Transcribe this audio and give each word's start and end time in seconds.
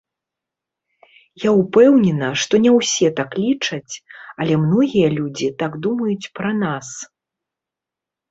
Я 1.43 1.49
ўпэўнена, 1.57 2.29
што 2.43 2.53
не 2.63 2.71
ўсе 2.77 3.07
так 3.19 3.37
лічаць, 3.43 3.93
але 4.45 4.53
многія 4.63 5.07
людзі 5.17 5.47
так 5.61 5.71
думаюць 5.87 6.31
пра 6.39 6.51
нас. 6.65 6.87